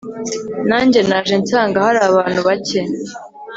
[0.69, 2.81] nanjye naje nsanga hari abantu bacye